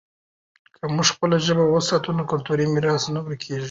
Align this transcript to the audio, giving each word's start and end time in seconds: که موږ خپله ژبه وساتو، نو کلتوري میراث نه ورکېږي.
که 0.75 0.83
موږ 0.95 1.07
خپله 1.15 1.37
ژبه 1.45 1.65
وساتو، 1.67 2.09
نو 2.17 2.23
کلتوري 2.31 2.65
میراث 2.73 3.03
نه 3.13 3.19
ورکېږي. 3.25 3.59